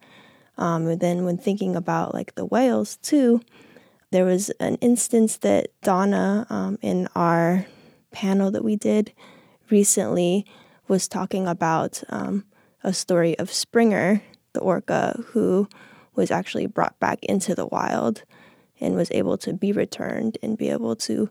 Um, 0.57 0.87
and 0.87 0.99
then 0.99 1.25
when 1.25 1.37
thinking 1.37 1.75
about 1.75 2.13
like 2.13 2.35
the 2.35 2.45
whales 2.45 2.97
too, 2.97 3.41
there 4.11 4.25
was 4.25 4.49
an 4.59 4.75
instance 4.75 5.37
that 5.37 5.69
Donna 5.81 6.45
um, 6.49 6.77
in 6.81 7.07
our 7.15 7.65
panel 8.11 8.51
that 8.51 8.63
we 8.63 8.75
did 8.75 9.13
recently 9.69 10.45
was 10.87 11.07
talking 11.07 11.47
about 11.47 12.03
um, 12.09 12.43
a 12.83 12.91
story 12.91 13.37
of 13.37 13.51
Springer, 13.51 14.21
the 14.53 14.59
orca, 14.59 15.23
who 15.27 15.67
was 16.19 16.31
actually 16.31 16.65
brought 16.65 16.99
back 16.99 17.23
into 17.23 17.55
the 17.55 17.65
wild 17.65 18.23
and 18.81 18.93
was 18.93 19.09
able 19.11 19.37
to 19.37 19.53
be 19.53 19.71
returned 19.71 20.37
and 20.43 20.57
be 20.57 20.69
able 20.69 20.93
to 20.93 21.29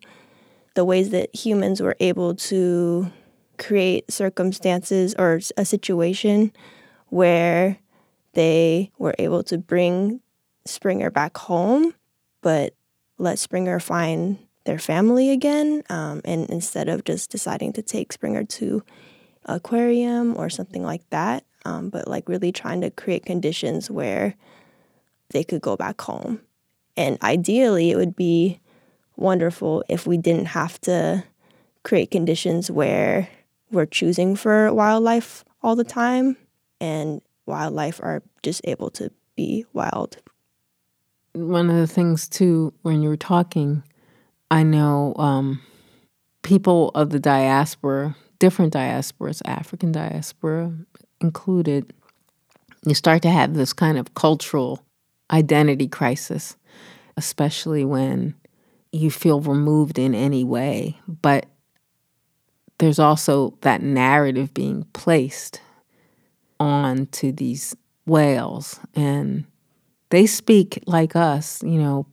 the 0.75 0.85
ways 0.85 1.11
that 1.11 1.35
humans 1.35 1.83
were 1.83 1.97
able 2.01 2.35
to 2.35 3.13
create 3.59 4.11
circumstances 4.11 5.15
or 5.19 5.41
a 5.59 5.65
situation 5.65 6.51
where 7.09 7.77
they 8.33 8.91
were 8.99 9.15
able 9.19 9.43
to 9.43 9.59
bring 9.59 10.21
Springer 10.65 11.11
back 11.11 11.37
home, 11.37 11.95
but 12.41 12.75
let 13.19 13.39
Springer 13.39 13.81
find 13.81 14.39
their 14.65 14.79
family 14.79 15.31
again. 15.31 15.83
Um, 15.91 16.23
and 16.25 16.49
instead 16.49 16.89
of 16.89 17.05
just 17.05 17.31
deciding 17.31 17.75
to 17.75 17.83
take 17.83 18.13
Springer 18.13 18.45
to 18.45 18.83
aquarium 19.45 20.37
or 20.37 20.49
something 20.49 20.83
like 20.83 21.09
that, 21.11 21.45
um, 21.67 21.91
but 21.91 22.09
like 22.09 22.29
really 22.29 22.53
trying 22.53 22.81
to 22.83 22.91
create 22.91 23.27
conditions 23.27 23.91
where 23.91 24.35
they 25.31 25.45
could 25.45 25.61
go 25.61 25.77
back 25.77 26.01
home. 26.01 26.41
And 26.97 27.19
ideally, 27.23 27.91
it 27.91 27.97
would 27.97 28.17
be 28.17 28.61
wonderful 29.17 29.85
if 29.89 30.07
we 30.07 30.17
didn't 30.17 30.47
have 30.47 30.81
to 30.83 31.25
create 31.83 32.11
conditions 32.11 32.71
where 32.71 33.29
we're 33.71 33.87
choosing 33.87 34.37
for 34.37 34.73
wildlife 34.73 35.45
all 35.63 35.77
the 35.77 35.85
time 35.85 36.37
and 36.81 37.21
wildlife 37.47 38.01
are 38.03 38.23
just 38.43 38.61
able 38.65 38.91
to 38.91 39.11
be 39.37 39.65
wild. 39.73 40.19
One 41.35 41.71
of 41.71 41.77
the 41.77 41.87
things, 41.87 42.29
too, 42.29 42.73
when 42.83 43.03
you 43.03 43.09
were 43.09 43.17
talking, 43.17 43.83
I 44.51 44.63
know 44.63 45.15
um, 45.17 45.61
people 46.43 46.91
of 46.95 47.11
the 47.11 47.21
diaspora, 47.21 48.17
different 48.39 48.73
diasporas, 48.73 49.43
African 49.45 49.93
diaspora 49.93 50.73
included, 51.21 51.93
you 52.85 52.95
start 52.95 53.23
to 53.23 53.31
have 53.31 53.55
this 53.55 53.73
kind 53.73 53.99
of 53.99 54.15
cultural 54.15 54.85
identity 55.31 55.89
crisis, 55.89 56.57
especially 57.17 57.85
when 57.85 58.35
you 58.93 59.11
feel 59.11 59.41
removed 59.41 59.99
in 59.99 60.15
any 60.15 60.45
way. 60.45 60.99
But 61.07 61.47
there's 62.79 62.99
also 62.99 63.57
that 63.63 63.83
narrative 63.83 64.55
being 64.55 64.85
placed 64.93 65.61
onto 66.61 67.33
these 67.33 67.77
whales, 68.07 68.81
and 68.95 69.45
they 70.11 70.27
speak 70.27 70.83
like 70.87 71.15
us, 71.15 71.63
you 71.63 71.79
know, 71.79 72.07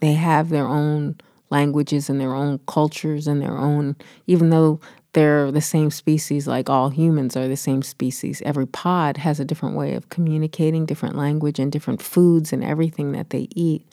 they 0.00 0.14
have 0.14 0.48
their 0.48 0.66
own 0.66 1.16
languages 1.50 2.08
and 2.08 2.20
their 2.20 2.34
own 2.34 2.58
cultures 2.66 3.28
and 3.28 3.42
their 3.42 3.56
own, 3.56 3.94
even 4.26 4.50
though 4.50 4.80
they're 5.12 5.52
the 5.52 5.60
same 5.60 5.90
species 5.90 6.46
like 6.46 6.70
all 6.70 6.88
humans 6.88 7.36
are 7.36 7.46
the 7.46 7.56
same 7.56 7.82
species. 7.82 8.40
Every 8.42 8.66
pod 8.66 9.18
has 9.18 9.38
a 9.38 9.44
different 9.44 9.76
way 9.76 9.94
of 9.94 10.08
communicating, 10.08 10.86
different 10.86 11.16
language, 11.16 11.58
and 11.58 11.70
different 11.70 12.00
foods 12.00 12.52
and 12.52 12.64
everything 12.64 13.12
that 13.12 13.30
they 13.30 13.48
eat. 13.54 13.86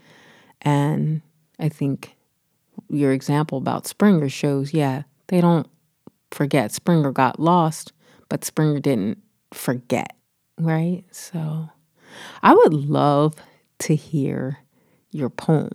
And 0.62 1.22
I 1.60 1.70
think 1.70 2.16
your 2.90 3.12
example 3.12 3.58
about 3.58 3.86
Springer 3.86 4.30
shows, 4.30 4.74
yeah, 4.74 5.04
they 5.28 5.42
don't 5.42 5.68
forget. 6.32 6.72
Springer 6.72 7.12
got 7.12 7.40
lost, 7.40 7.92
but 8.30 8.46
Springer 8.46 8.80
didn't 8.80 9.22
forget, 9.54 10.16
right? 10.58 11.04
So 11.12 11.70
I 12.42 12.54
would 12.54 12.74
love 12.74 13.36
to 13.80 13.96
hear 13.96 14.60
your 15.12 15.30
poem. 15.30 15.74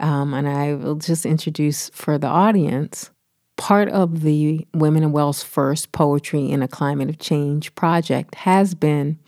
Um, 0.00 0.34
and 0.34 0.48
I 0.48 0.74
will 0.74 0.96
just 0.96 1.24
introduce 1.24 1.90
for 1.90 2.18
the 2.18 2.26
audience 2.26 3.10
part 3.56 3.88
of 3.88 4.22
the 4.22 4.66
Women 4.74 5.02
in 5.02 5.12
Whales 5.12 5.42
First 5.42 5.92
Poetry 5.92 6.50
in 6.50 6.62
a 6.62 6.68
Climate 6.68 7.08
of 7.08 7.18
Change 7.18 7.74
project 7.74 8.34
has 8.34 8.74
been 8.74 9.18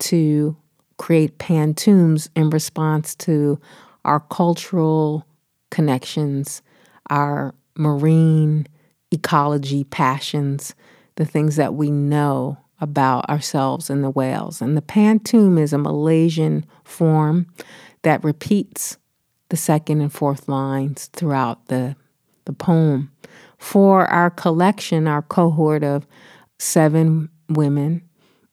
to 0.00 0.56
create 0.98 1.38
pantoums 1.38 2.28
in 2.36 2.50
response 2.50 3.14
to 3.16 3.60
our 4.04 4.20
cultural 4.20 5.26
connections, 5.70 6.62
our 7.10 7.54
marine 7.76 8.66
ecology 9.10 9.84
passions, 9.84 10.74
the 11.16 11.24
things 11.24 11.56
that 11.56 11.74
we 11.74 11.90
know 11.90 12.58
about 12.80 13.28
ourselves 13.28 13.88
and 13.88 14.02
the 14.02 14.10
whales. 14.10 14.60
And 14.60 14.76
the 14.76 14.82
pantoum 14.82 15.58
is 15.58 15.72
a 15.72 15.78
Malaysian 15.78 16.66
form 16.84 17.46
that 18.02 18.24
repeats 18.24 18.98
the 19.48 19.56
second 19.56 20.00
and 20.00 20.12
fourth 20.12 20.48
lines 20.48 21.06
throughout 21.12 21.66
the, 21.66 21.94
the 22.44 22.52
poem 22.52 23.12
for 23.62 24.06
our 24.06 24.28
collection, 24.28 25.06
our 25.06 25.22
cohort 25.22 25.84
of 25.84 26.04
seven 26.58 27.28
women, 27.48 28.02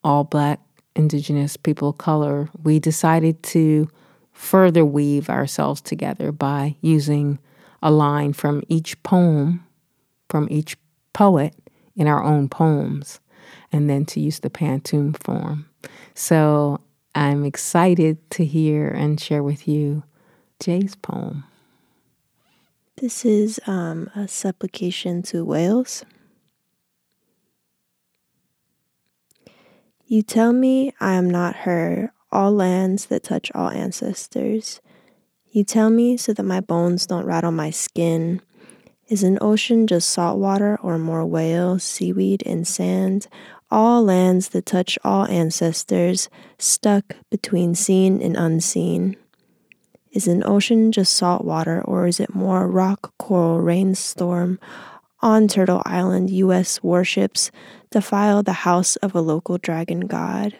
all 0.03 0.23
black, 0.23 0.59
indigenous 0.95 1.57
people 1.57 1.89
of 1.89 1.97
color, 1.97 2.47
we 2.63 2.77
decided 2.77 3.41
to 3.41 3.89
further 4.33 4.85
weave 4.85 5.27
ourselves 5.27 5.81
together 5.81 6.31
by 6.31 6.75
using 6.81 7.39
a 7.81 7.89
line 7.89 8.33
from 8.33 8.61
each 8.69 9.01
poem, 9.01 9.65
from 10.29 10.47
each 10.51 10.77
poet 11.11 11.55
in 11.95 12.05
our 12.05 12.23
own 12.23 12.47
poems, 12.47 13.19
and 13.71 13.89
then 13.89 14.05
to 14.05 14.19
use 14.19 14.41
the 14.41 14.49
pantoum 14.51 15.17
form. 15.23 15.67
So 16.13 16.81
I'm 17.15 17.45
excited 17.45 18.29
to 18.29 18.45
hear 18.45 18.87
and 18.89 19.19
share 19.19 19.41
with 19.41 19.67
you 19.67 20.03
Jay's 20.59 20.95
poem. 20.95 21.45
This 22.99 23.23
is 23.23 23.61
um, 23.65 24.09
a 24.13 24.27
supplication 24.27 25.21
to 25.23 25.45
whales. 25.45 26.03
You 30.05 30.21
tell 30.21 30.51
me 30.51 30.93
I 30.99 31.13
am 31.13 31.29
not 31.29 31.55
her, 31.63 32.11
all 32.29 32.51
lands 32.51 33.05
that 33.05 33.23
touch 33.23 33.53
all 33.55 33.69
ancestors. 33.69 34.81
You 35.49 35.63
tell 35.63 35.89
me 35.89 36.17
so 36.17 36.33
that 36.33 36.43
my 36.43 36.59
bones 36.59 37.05
don't 37.05 37.25
rattle 37.25 37.53
my 37.53 37.69
skin. 37.69 38.41
Is 39.07 39.23
an 39.23 39.37
ocean 39.39 39.87
just 39.87 40.09
salt 40.09 40.37
water 40.37 40.77
or 40.83 40.97
more 40.97 41.25
whales, 41.25 41.85
seaweed, 41.85 42.43
and 42.45 42.67
sand? 42.67 43.27
All 43.71 44.03
lands 44.03 44.49
that 44.49 44.65
touch 44.65 44.99
all 45.05 45.25
ancestors, 45.27 46.27
stuck 46.57 47.15
between 47.29 47.75
seen 47.75 48.21
and 48.21 48.35
unseen. 48.35 49.15
Is 50.11 50.27
an 50.27 50.41
ocean 50.43 50.91
just 50.91 51.13
salt 51.13 51.45
water, 51.45 51.83
or 51.83 52.07
is 52.07 52.19
it 52.19 52.33
more 52.33 52.67
rock, 52.67 53.13
coral, 53.19 53.61
rainstorm? 53.61 54.59
On 55.21 55.47
Turtle 55.47 55.83
Island, 55.85 56.31
U.S. 56.31 56.81
warships 56.81 57.51
defile 57.91 58.41
the 58.41 58.63
house 58.63 58.95
of 58.97 59.13
a 59.13 59.21
local 59.21 59.59
dragon 59.59 60.07
god. 60.07 60.55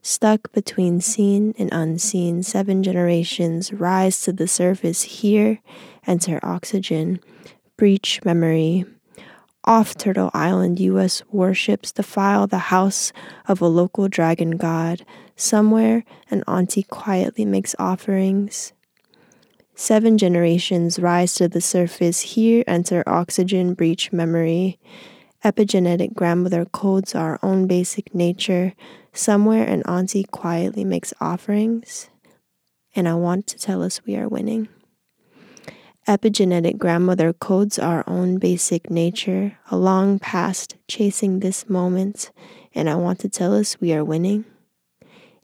Stuck 0.00 0.52
between 0.52 1.00
seen 1.00 1.54
and 1.58 1.70
unseen, 1.72 2.44
seven 2.44 2.84
generations 2.84 3.72
rise 3.72 4.20
to 4.22 4.32
the 4.32 4.46
surface 4.46 5.02
here, 5.02 5.58
enter 6.06 6.38
oxygen, 6.44 7.18
breach 7.76 8.20
memory. 8.24 8.84
Off 9.64 9.96
Turtle 9.96 10.30
Island, 10.34 10.78
U.S. 10.78 11.22
warships 11.32 11.90
defile 11.90 12.46
the 12.46 12.68
house 12.68 13.12
of 13.48 13.60
a 13.60 13.66
local 13.66 14.06
dragon 14.06 14.52
god. 14.52 15.04
Somewhere, 15.34 16.04
an 16.30 16.44
auntie 16.46 16.84
quietly 16.84 17.44
makes 17.44 17.74
offerings. 17.78 18.73
Seven 19.76 20.18
generations 20.18 21.00
rise 21.00 21.34
to 21.34 21.48
the 21.48 21.60
surface. 21.60 22.20
Here 22.20 22.62
enter 22.66 23.02
oxygen 23.06 23.74
breach 23.74 24.12
memory. 24.12 24.78
Epigenetic 25.44 26.14
grandmother 26.14 26.64
codes 26.64 27.14
our 27.14 27.40
own 27.42 27.66
basic 27.66 28.14
nature. 28.14 28.72
Somewhere 29.12 29.64
an 29.64 29.82
auntie 29.82 30.24
quietly 30.24 30.84
makes 30.84 31.12
offerings. 31.20 32.08
And 32.94 33.08
I 33.08 33.14
want 33.14 33.48
to 33.48 33.58
tell 33.58 33.82
us 33.82 34.00
we 34.06 34.16
are 34.16 34.28
winning. 34.28 34.68
Epigenetic 36.06 36.78
grandmother 36.78 37.32
codes 37.32 37.78
our 37.78 38.04
own 38.06 38.38
basic 38.38 38.90
nature, 38.90 39.58
a 39.70 39.76
long 39.76 40.18
past 40.18 40.76
chasing 40.86 41.40
this 41.40 41.68
moment, 41.68 42.30
and 42.74 42.90
I 42.90 42.94
want 42.94 43.20
to 43.20 43.28
tell 43.28 43.54
us 43.54 43.80
we 43.80 43.92
are 43.94 44.04
winning. 44.04 44.44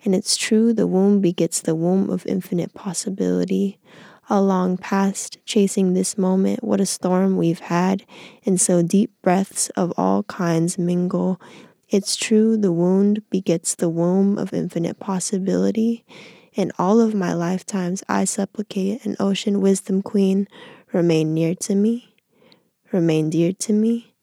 And 0.04 0.14
it's 0.14 0.36
true, 0.36 0.72
the 0.72 0.86
womb 0.86 1.20
begets 1.20 1.60
the 1.60 1.74
womb 1.74 2.10
of 2.10 2.26
infinite 2.26 2.74
possibility, 2.74 3.78
a 4.30 4.40
long 4.40 4.78
past 4.78 5.36
chasing 5.44 5.92
this 5.92 6.16
moment. 6.16 6.64
What 6.64 6.80
a 6.80 6.86
storm 6.86 7.36
we've 7.36 7.60
had, 7.60 8.06
and 8.46 8.58
so 8.58 8.80
deep 8.80 9.12
breaths 9.20 9.68
of 9.70 9.92
all 9.98 10.22
kinds 10.22 10.78
mingle. 10.78 11.38
It's 11.90 12.16
true, 12.16 12.56
the 12.56 12.72
wound 12.72 13.28
begets 13.28 13.74
the 13.74 13.90
womb 13.90 14.38
of 14.38 14.54
infinite 14.54 14.98
possibility 14.98 16.06
in 16.54 16.72
all 16.78 17.00
of 17.00 17.14
my 17.14 17.32
lifetimes, 17.32 18.02
I 18.08 18.24
supplicate 18.24 19.04
an 19.04 19.16
ocean 19.20 19.60
wisdom 19.60 20.02
queen 20.02 20.48
remain 20.92 21.32
near 21.32 21.54
to 21.54 21.74
me, 21.74 22.14
remain 22.92 23.30
dear 23.30 23.52
to 23.52 23.72
me. 23.72 24.14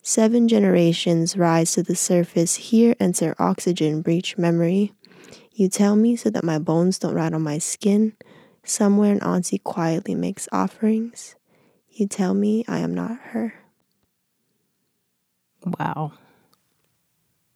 Seven 0.00 0.46
generations 0.46 1.36
rise 1.36 1.72
to 1.72 1.82
the 1.82 1.96
surface. 1.96 2.54
Here 2.54 2.94
enter 3.00 3.34
oxygen 3.40 4.00
breach 4.00 4.38
memory. 4.38 4.92
You 5.52 5.68
tell 5.68 5.96
me 5.96 6.14
so 6.14 6.30
that 6.30 6.44
my 6.44 6.60
bones 6.60 7.00
don't 7.00 7.14
rot 7.14 7.34
on 7.34 7.42
my 7.42 7.58
skin. 7.58 8.12
Somewhere 8.66 9.12
an 9.12 9.22
auntie 9.22 9.58
quietly 9.58 10.16
makes 10.16 10.48
offerings. 10.50 11.36
You 11.88 12.08
tell 12.08 12.34
me 12.34 12.64
I 12.66 12.80
am 12.80 12.92
not 12.92 13.16
her. 13.26 13.54
Wow. 15.78 16.14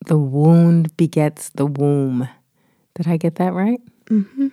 The 0.07 0.17
wound 0.17 0.97
begets 0.97 1.49
the 1.51 1.67
womb. 1.67 2.29
Did 2.95 3.09
I 3.09 3.17
get 3.17 3.35
that 3.35 3.53
right? 3.53 3.81
Mm-hmm. 4.07 4.49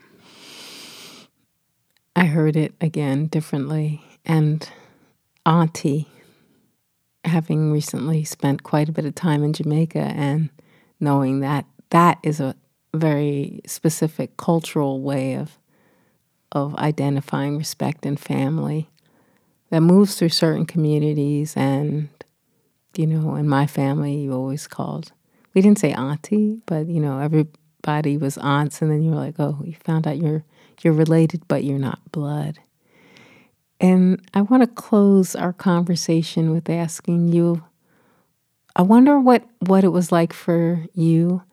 I 2.15 2.25
heard 2.25 2.55
it 2.55 2.73
again 2.81 3.27
differently. 3.27 4.01
And 4.25 4.67
Auntie, 5.45 6.07
having 7.23 7.71
recently 7.71 8.23
spent 8.23 8.63
quite 8.63 8.89
a 8.89 8.91
bit 8.91 9.05
of 9.05 9.13
time 9.13 9.43
in 9.43 9.53
Jamaica 9.53 9.99
and 9.99 10.49
knowing 10.99 11.41
that 11.41 11.65
that 11.91 12.17
is 12.23 12.39
a 12.39 12.55
very 12.95 13.61
specific 13.67 14.37
cultural 14.37 15.01
way 15.01 15.35
of 15.35 15.59
of 16.51 16.75
identifying 16.75 17.57
respect 17.57 18.05
and 18.05 18.19
family 18.19 18.89
that 19.69 19.81
moves 19.81 20.15
through 20.15 20.29
certain 20.29 20.65
communities 20.65 21.53
and 21.55 22.09
you 22.95 23.05
know 23.05 23.35
in 23.35 23.47
my 23.47 23.67
family 23.67 24.15
you 24.15 24.33
always 24.33 24.67
called 24.67 25.11
we 25.53 25.61
didn't 25.61 25.79
say 25.79 25.91
auntie 25.93 26.61
but 26.65 26.87
you 26.87 26.99
know 26.99 27.19
everybody 27.19 28.17
was 28.17 28.37
aunts, 28.37 28.81
and 28.81 28.91
then 28.91 29.01
you 29.01 29.11
were 29.11 29.15
like, 29.17 29.35
oh, 29.39 29.59
you 29.63 29.73
found 29.83 30.07
out 30.07 30.17
you're 30.17 30.43
you're 30.81 30.93
related, 30.93 31.41
but 31.47 31.63
you're 31.63 31.79
not 31.79 32.11
blood. 32.11 32.59
And 33.79 34.21
I 34.33 34.41
want 34.41 34.63
to 34.63 34.67
close 34.67 35.35
our 35.35 35.53
conversation 35.53 36.51
with 36.51 36.69
asking 36.69 37.29
you. 37.29 37.63
I 38.75 38.81
wonder 38.81 39.19
what 39.19 39.43
what 39.59 39.83
it 39.83 39.89
was 39.89 40.11
like 40.11 40.33
for 40.33 40.85
you 40.93 41.43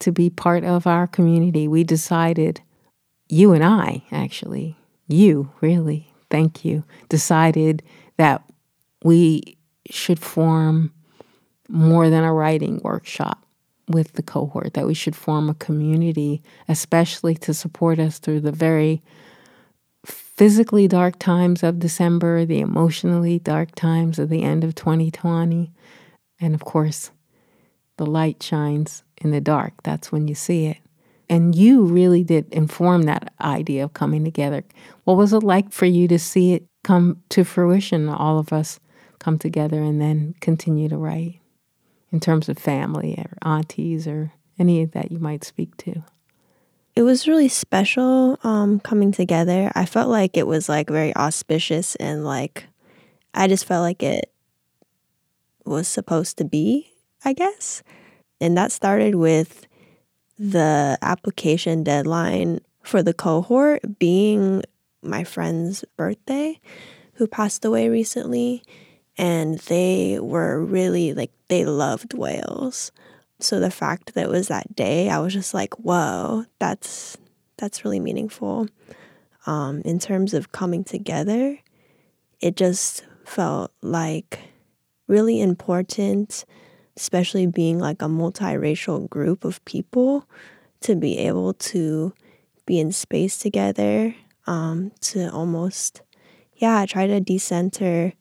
to 0.00 0.12
be 0.12 0.28
part 0.30 0.64
of 0.64 0.86
our 0.86 1.06
community. 1.06 1.68
We 1.68 1.84
decided, 1.84 2.60
you 3.28 3.52
and 3.52 3.64
I 3.64 4.04
actually, 4.10 4.76
you 5.08 5.50
really, 5.60 6.12
thank 6.30 6.64
you, 6.64 6.84
decided 7.08 7.82
that 8.16 8.42
we 9.02 9.56
should 9.90 10.18
form 10.18 10.92
more 11.68 12.10
than 12.10 12.24
a 12.24 12.32
writing 12.32 12.80
workshop 12.82 13.44
with 13.88 14.14
the 14.14 14.22
cohort 14.22 14.74
that 14.74 14.86
we 14.86 14.94
should 14.94 15.16
form 15.16 15.48
a 15.48 15.54
community, 15.54 16.42
especially 16.68 17.34
to 17.34 17.52
support 17.52 17.98
us 17.98 18.18
through 18.18 18.40
the 18.40 18.52
very 18.52 19.02
physically 20.04 20.88
dark 20.88 21.18
times 21.18 21.62
of 21.62 21.78
December, 21.78 22.44
the 22.44 22.60
emotionally 22.60 23.38
dark 23.38 23.74
times 23.74 24.18
of 24.18 24.28
the 24.28 24.42
end 24.42 24.64
of 24.64 24.74
2020. 24.74 25.70
And 26.40 26.54
of 26.54 26.64
course, 26.64 27.10
the 27.96 28.06
light 28.06 28.42
shines 28.42 29.04
in 29.18 29.30
the 29.30 29.40
dark. 29.40 29.82
That's 29.82 30.10
when 30.10 30.28
you 30.28 30.34
see 30.34 30.66
it. 30.66 30.78
And 31.28 31.54
you 31.54 31.84
really 31.84 32.22
did 32.22 32.52
inform 32.52 33.02
that 33.02 33.32
idea 33.40 33.84
of 33.84 33.94
coming 33.94 34.24
together. 34.24 34.62
What 35.04 35.16
was 35.16 35.32
it 35.32 35.42
like 35.42 35.72
for 35.72 35.86
you 35.86 36.06
to 36.08 36.18
see 36.18 36.54
it 36.54 36.66
come 36.82 37.22
to 37.30 37.44
fruition, 37.44 38.08
all 38.08 38.38
of 38.38 38.52
us 38.52 38.78
come 39.18 39.38
together 39.38 39.80
and 39.82 40.00
then 40.00 40.34
continue 40.40 40.88
to 40.88 40.96
write? 40.96 41.40
in 42.14 42.20
terms 42.20 42.48
of 42.48 42.56
family 42.56 43.16
or 43.18 43.36
aunties 43.42 44.06
or 44.06 44.32
any 44.56 44.84
that 44.84 45.10
you 45.10 45.18
might 45.18 45.42
speak 45.42 45.76
to? 45.76 46.04
It 46.94 47.02
was 47.02 47.26
really 47.26 47.48
special 47.48 48.38
um, 48.44 48.78
coming 48.78 49.10
together. 49.10 49.72
I 49.74 49.84
felt 49.84 50.08
like 50.08 50.36
it 50.36 50.46
was 50.46 50.68
like 50.68 50.88
very 50.88 51.14
auspicious 51.16 51.96
and 51.96 52.24
like 52.24 52.66
I 53.34 53.48
just 53.48 53.64
felt 53.64 53.82
like 53.82 54.00
it 54.00 54.30
was 55.66 55.88
supposed 55.88 56.38
to 56.38 56.44
be, 56.44 56.92
I 57.24 57.32
guess. 57.32 57.82
And 58.40 58.56
that 58.56 58.70
started 58.70 59.16
with 59.16 59.66
the 60.38 60.98
application 61.02 61.84
deadline 61.84 62.60
for 62.82 63.02
the 63.02 63.14
cohort 63.14 63.98
being 63.98 64.62
my 65.02 65.24
friend's 65.24 65.84
birthday, 65.96 66.60
who 67.14 67.26
passed 67.26 67.64
away 67.64 67.88
recently 67.88 68.62
and 69.16 69.58
they 69.60 70.18
were 70.20 70.62
really 70.62 71.12
like 71.14 71.30
they 71.48 71.64
loved 71.64 72.14
whales. 72.14 72.92
So 73.40 73.60
the 73.60 73.70
fact 73.70 74.14
that 74.14 74.24
it 74.24 74.30
was 74.30 74.48
that 74.48 74.74
day, 74.74 75.10
I 75.10 75.18
was 75.18 75.32
just 75.32 75.54
like, 75.54 75.74
whoa, 75.74 76.46
that's 76.58 77.16
that's 77.56 77.84
really 77.84 78.00
meaningful. 78.00 78.68
Um, 79.46 79.82
in 79.82 79.98
terms 79.98 80.34
of 80.34 80.52
coming 80.52 80.84
together, 80.84 81.58
it 82.40 82.56
just 82.56 83.04
felt 83.24 83.72
like 83.82 84.40
really 85.06 85.40
important, 85.40 86.44
especially 86.96 87.46
being 87.46 87.78
like 87.78 88.02
a 88.02 88.06
multiracial 88.06 89.08
group 89.08 89.44
of 89.44 89.64
people, 89.64 90.28
to 90.80 90.94
be 90.94 91.18
able 91.18 91.54
to 91.54 92.12
be 92.66 92.78
in 92.78 92.92
space 92.92 93.38
together, 93.38 94.14
um, 94.46 94.92
to 95.00 95.30
almost, 95.32 96.02
yeah, 96.56 96.84
try 96.86 97.06
to 97.06 97.20
decenter 97.20 98.12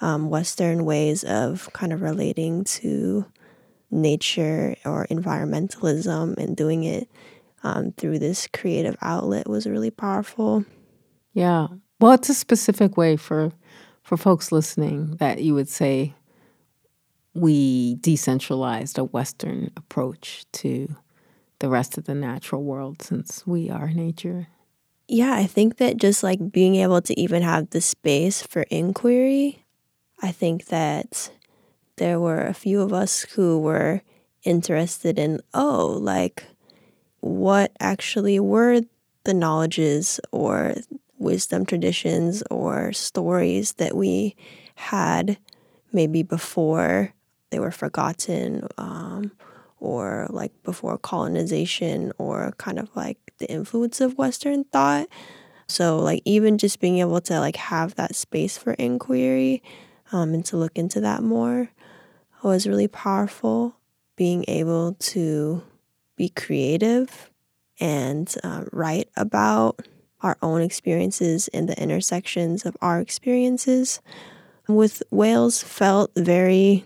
um, 0.00 0.30
Western 0.30 0.84
ways 0.84 1.24
of 1.24 1.70
kind 1.72 1.92
of 1.92 2.02
relating 2.02 2.64
to 2.64 3.26
nature 3.90 4.76
or 4.84 5.06
environmentalism 5.10 6.36
and 6.36 6.56
doing 6.56 6.84
it 6.84 7.08
um, 7.62 7.92
through 7.92 8.18
this 8.18 8.46
creative 8.52 8.96
outlet 9.02 9.48
was 9.48 9.66
really 9.66 9.90
powerful. 9.90 10.64
Yeah. 11.32 11.68
Well, 12.00 12.12
it's 12.12 12.28
a 12.28 12.34
specific 12.34 12.96
way 12.96 13.16
for 13.16 13.52
for 14.02 14.16
folks 14.16 14.50
listening 14.50 15.16
that 15.16 15.42
you 15.42 15.54
would 15.54 15.68
say 15.68 16.14
we 17.34 17.96
decentralized 17.96 18.98
a 18.98 19.04
Western 19.04 19.70
approach 19.76 20.44
to 20.52 20.96
the 21.60 21.68
rest 21.68 21.98
of 21.98 22.04
the 22.04 22.14
natural 22.14 22.62
world 22.64 23.02
since 23.02 23.46
we 23.46 23.70
are 23.70 23.90
nature. 23.90 24.48
Yeah, 25.08 25.34
I 25.34 25.46
think 25.46 25.78
that 25.78 25.96
just 25.96 26.22
like 26.22 26.52
being 26.52 26.76
able 26.76 27.02
to 27.02 27.18
even 27.20 27.42
have 27.42 27.70
the 27.70 27.80
space 27.80 28.42
for 28.42 28.62
inquiry 28.70 29.64
I 30.22 30.32
think 30.32 30.66
that 30.66 31.30
there 31.96 32.20
were 32.20 32.42
a 32.46 32.54
few 32.54 32.80
of 32.80 32.92
us 32.92 33.22
who 33.34 33.58
were 33.60 34.02
interested 34.44 35.18
in, 35.18 35.40
oh, 35.54 35.98
like 36.00 36.44
what 37.20 37.72
actually 37.80 38.40
were 38.40 38.82
the 39.24 39.34
knowledges 39.34 40.20
or 40.32 40.74
wisdom 41.18 41.66
traditions 41.66 42.42
or 42.50 42.92
stories 42.92 43.74
that 43.74 43.96
we 43.96 44.36
had 44.76 45.38
maybe 45.92 46.22
before 46.22 47.12
they 47.50 47.58
were 47.58 47.70
forgotten 47.70 48.66
um, 48.78 49.32
or 49.78 50.26
like 50.30 50.52
before 50.62 50.98
colonization 50.98 52.12
or 52.18 52.52
kind 52.58 52.78
of 52.78 52.94
like 52.94 53.18
the 53.38 53.50
influence 53.50 54.00
of 54.00 54.18
Western 54.18 54.64
thought. 54.64 55.08
So, 55.66 55.98
like, 55.98 56.22
even 56.24 56.58
just 56.58 56.80
being 56.80 56.98
able 56.98 57.20
to 57.22 57.38
like 57.38 57.56
have 57.56 57.94
that 57.94 58.16
space 58.16 58.58
for 58.58 58.72
inquiry 58.72 59.62
um, 60.10 60.34
and 60.34 60.44
to 60.46 60.56
look 60.56 60.76
into 60.76 61.00
that 61.00 61.22
more 61.22 61.70
was 62.42 62.66
really 62.66 62.88
powerful. 62.88 63.76
Being 64.16 64.44
able 64.48 64.94
to 64.94 65.62
be 66.16 66.28
creative 66.28 67.30
and 67.78 68.34
uh, 68.44 68.64
write 68.72 69.08
about 69.16 69.86
our 70.20 70.36
own 70.42 70.60
experiences 70.60 71.48
and 71.48 71.68
the 71.68 71.80
intersections 71.82 72.66
of 72.66 72.76
our 72.82 73.00
experiences 73.00 74.00
with 74.68 75.02
whales 75.10 75.62
felt 75.62 76.10
very 76.14 76.84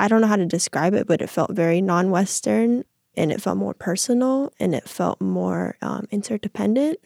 I 0.00 0.08
don't 0.08 0.22
know 0.22 0.26
how 0.26 0.36
to 0.36 0.46
describe 0.46 0.94
it, 0.94 1.06
but 1.06 1.20
it 1.20 1.28
felt 1.28 1.52
very 1.52 1.82
non 1.82 2.10
Western 2.10 2.86
and 3.18 3.30
it 3.30 3.42
felt 3.42 3.58
more 3.58 3.74
personal 3.74 4.50
and 4.58 4.74
it 4.74 4.88
felt 4.88 5.20
more 5.20 5.76
um, 5.82 6.08
interdependent. 6.10 6.98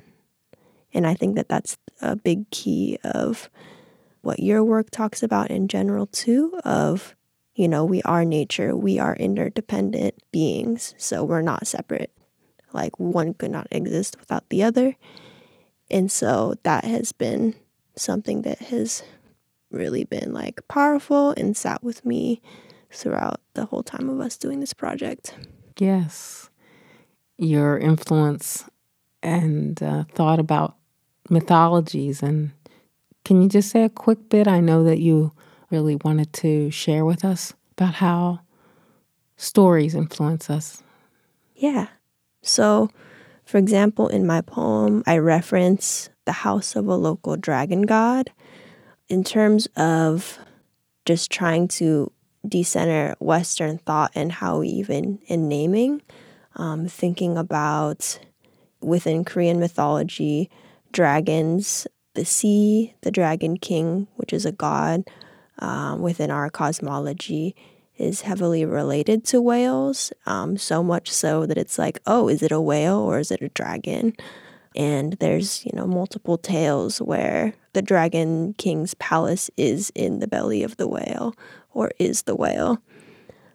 And 0.92 1.04
I 1.04 1.14
think 1.14 1.34
that 1.34 1.48
that's 1.48 1.76
a 2.00 2.14
big 2.14 2.48
key 2.50 2.98
of 3.02 3.50
what 4.22 4.38
your 4.38 4.62
work 4.62 4.90
talks 4.90 5.24
about 5.24 5.50
in 5.50 5.66
general, 5.66 6.06
too, 6.06 6.56
of, 6.64 7.16
you 7.56 7.66
know, 7.66 7.84
we 7.84 8.00
are 8.02 8.24
nature, 8.24 8.76
we 8.76 9.00
are 9.00 9.16
interdependent 9.16 10.14
beings, 10.30 10.94
so 10.96 11.24
we're 11.24 11.42
not 11.42 11.66
separate. 11.66 12.12
Like 12.72 12.98
one 13.00 13.34
could 13.34 13.50
not 13.50 13.66
exist 13.72 14.20
without 14.20 14.48
the 14.50 14.62
other. 14.62 14.94
And 15.90 16.12
so 16.12 16.54
that 16.62 16.84
has 16.84 17.10
been 17.10 17.56
something 17.96 18.42
that 18.42 18.58
has 18.58 19.02
really 19.72 20.04
been 20.04 20.32
like 20.32 20.60
powerful 20.68 21.30
and 21.36 21.56
sat 21.56 21.82
with 21.82 22.04
me 22.04 22.40
throughout 22.94 23.40
the 23.54 23.66
whole 23.66 23.82
time 23.82 24.08
of 24.08 24.20
us 24.20 24.36
doing 24.36 24.60
this 24.60 24.72
project. 24.72 25.34
Yes. 25.78 26.48
Your 27.36 27.78
influence 27.78 28.64
and 29.22 29.82
uh, 29.82 30.04
thought 30.12 30.38
about 30.38 30.76
mythologies. 31.28 32.22
And 32.22 32.52
can 33.24 33.42
you 33.42 33.48
just 33.48 33.70
say 33.70 33.84
a 33.84 33.88
quick 33.88 34.28
bit? 34.28 34.46
I 34.46 34.60
know 34.60 34.84
that 34.84 35.00
you 35.00 35.32
really 35.70 35.96
wanted 35.96 36.32
to 36.34 36.70
share 36.70 37.04
with 37.04 37.24
us 37.24 37.52
about 37.72 37.94
how 37.94 38.40
stories 39.36 39.94
influence 39.94 40.48
us. 40.48 40.82
Yeah. 41.56 41.88
So, 42.42 42.90
for 43.44 43.58
example, 43.58 44.08
in 44.08 44.26
my 44.26 44.40
poem, 44.40 45.02
I 45.06 45.18
reference 45.18 46.10
the 46.24 46.32
house 46.32 46.76
of 46.76 46.86
a 46.86 46.94
local 46.94 47.36
dragon 47.36 47.82
god 47.82 48.30
in 49.08 49.24
terms 49.24 49.66
of 49.76 50.38
just 51.04 51.30
trying 51.30 51.68
to 51.68 52.10
decenter 52.46 53.14
Western 53.18 53.78
thought 53.78 54.12
and 54.14 54.32
how 54.32 54.62
even 54.62 55.18
in 55.26 55.48
naming, 55.48 56.02
um, 56.56 56.86
thinking 56.86 57.36
about 57.36 58.18
within 58.80 59.24
Korean 59.24 59.58
mythology, 59.58 60.50
dragons, 60.92 61.86
the 62.14 62.24
sea, 62.24 62.94
the 63.02 63.10
dragon 63.10 63.56
king, 63.56 64.06
which 64.16 64.32
is 64.32 64.46
a 64.46 64.52
god 64.52 65.04
um, 65.58 66.00
within 66.00 66.30
our 66.30 66.50
cosmology, 66.50 67.56
is 67.96 68.22
heavily 68.22 68.64
related 68.64 69.24
to 69.24 69.40
whales. 69.40 70.12
Um, 70.26 70.56
so 70.56 70.82
much 70.82 71.10
so 71.10 71.46
that 71.46 71.58
it's 71.58 71.78
like, 71.78 72.00
oh, 72.06 72.28
is 72.28 72.42
it 72.42 72.52
a 72.52 72.60
whale 72.60 72.98
or 72.98 73.18
is 73.18 73.30
it 73.30 73.42
a 73.42 73.48
dragon? 73.50 74.14
And 74.76 75.12
there's, 75.14 75.64
you 75.64 75.72
know, 75.74 75.86
multiple 75.86 76.36
tales 76.36 77.00
where 77.00 77.54
the 77.74 77.82
dragon 77.82 78.54
king's 78.54 78.94
palace 78.94 79.48
is 79.56 79.90
in 79.94 80.18
the 80.18 80.26
belly 80.26 80.64
of 80.64 80.76
the 80.76 80.88
whale 80.88 81.34
or 81.74 81.90
is 81.98 82.22
the 82.22 82.34
whale. 82.34 82.78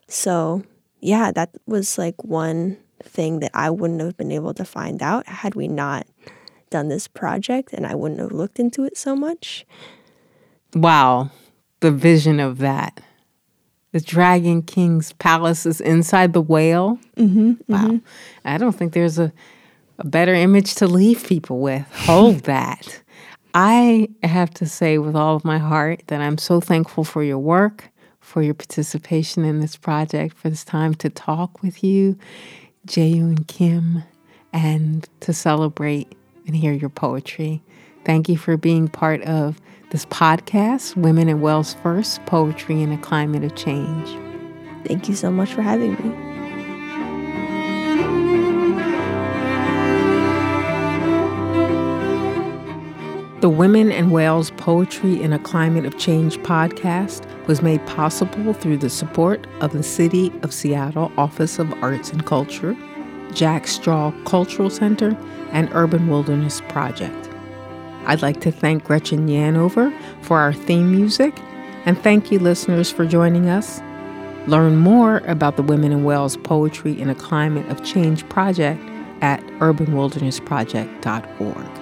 So, 0.08 0.64
yeah, 1.00 1.32
that 1.32 1.52
was 1.66 1.98
like 1.98 2.24
one 2.24 2.78
thing 3.04 3.40
that 3.40 3.52
I 3.54 3.70
wouldn't 3.70 4.02
have 4.02 4.18
been 4.18 4.32
able 4.32 4.54
to 4.54 4.66
find 4.66 5.02
out 5.02 5.28
had 5.28 5.56
we 5.56 5.68
not 5.68 6.06
done 6.70 6.90
this 6.90 7.08
project 7.08 7.74
and 7.74 7.86
I 7.86 7.96
wouldn't 7.96 8.20
have 8.20 8.32
looked 8.32 8.60
into 8.60 8.84
it 8.84 8.98
so 8.98 9.16
much. 9.16 9.66
Wow, 10.74 11.32
the 11.80 11.92
vision 11.92 12.40
of 12.40 12.60
that. 12.60 13.02
The 13.92 14.00
Dragon 14.00 14.62
King's 14.62 15.14
palace 15.14 15.66
is 15.66 15.82
inside 15.82 16.34
the 16.34 16.42
whale. 16.42 17.00
Mm-hmm, 17.18 17.54
wow. 17.68 17.86
Mm-hmm. 17.86 17.98
I 18.46 18.58
don't 18.60 18.74
think 18.74 18.94
there's 18.94 19.18
a, 19.18 19.34
a 19.98 20.06
better 20.06 20.34
image 20.36 20.76
to 20.76 20.86
leave 20.86 21.26
people 21.26 21.60
with. 21.60 21.92
Hold 22.06 22.40
that. 22.44 23.02
I 23.56 24.10
have 24.22 24.52
to 24.56 24.68
say 24.68 25.00
with 25.00 25.16
all 25.16 25.36
of 25.36 25.44
my 25.44 25.58
heart 25.58 26.04
that 26.08 26.22
I'm 26.22 26.38
so 26.38 26.62
thankful 26.62 27.04
for 27.04 27.24
your 27.24 27.40
work, 27.40 27.90
for 28.30 28.44
your 28.44 28.54
participation 28.54 29.44
in 29.44 29.60
this 29.60 29.76
project, 29.76 30.38
for 30.38 30.52
this 30.52 30.64
time 30.64 30.94
to 30.94 31.10
talk 31.10 31.64
with 31.64 31.84
you, 31.84 32.16
Jaeyoon 32.86 33.48
Kim, 33.48 34.04
and 34.54 35.10
to 35.22 35.34
celebrate 35.34 36.14
and 36.46 36.56
hear 36.56 36.72
your 36.72 36.92
poetry. 36.92 37.64
Thank 38.06 38.30
you 38.30 38.38
for 38.38 38.56
being 38.56 38.88
part 38.88 39.24
of 39.24 39.60
this 39.90 40.06
podcast, 40.06 40.96
Women 40.96 41.28
in 41.28 41.42
Whales 41.42 41.74
First 41.82 42.24
Poetry 42.28 42.84
in 42.84 42.92
a 42.92 42.98
Climate 43.00 43.44
of 43.44 43.56
Change. 43.56 44.16
Thank 44.86 45.10
you 45.10 45.16
so 45.16 45.32
much 45.32 45.52
for 45.52 45.64
having 45.64 45.94
me. 45.94 46.29
The 53.42 53.50
Women 53.50 53.90
and 53.90 54.12
Whales 54.12 54.52
Poetry 54.58 55.24
in 55.24 55.32
a 55.32 55.40
Climate 55.40 55.86
of 55.86 55.98
Change 55.98 56.38
podcast 56.40 57.26
was 57.48 57.62
made 57.62 57.88
possible 57.88 58.54
through 58.54 58.80
the 58.80 58.90
support 58.90 59.48
of 59.62 59.72
the 59.72 59.82
City 59.82 60.30
of 60.42 60.54
Seattle 60.54 61.10
Office 61.18 61.58
of 61.58 61.72
Arts 61.82 62.12
and 62.12 62.26
Culture, 62.26 62.76
Jack 63.34 63.68
Straw 63.68 64.12
Cultural 64.26 64.70
Center, 64.70 65.16
and 65.54 65.70
Urban 65.72 66.10
Wilderness 66.10 66.60
Project. 66.68 67.30
I'd 68.08 68.22
like 68.22 68.42
to 68.42 68.52
thank 68.52 68.84
Gretchen 68.84 69.30
Yanover 69.30 69.98
for 70.22 70.40
our 70.40 70.52
theme 70.52 70.92
music, 70.92 71.40
and 71.86 71.98
thank 71.98 72.34
you, 72.34 72.40
listeners, 72.40 72.92
for 72.92 73.06
joining 73.06 73.48
us. 73.48 73.80
Learn 74.48 74.76
more 74.76 75.20
about 75.20 75.56
the 75.56 75.64
Women 75.64 75.94
and 75.94 76.06
Whales 76.06 76.36
Poetry 76.36 77.00
in 77.00 77.10
a 77.10 77.16
Climate 77.16 77.70
of 77.70 77.86
Change 77.86 78.28
project 78.28 78.82
at 79.22 79.42
urbanwildernessproject.org. 79.60 81.79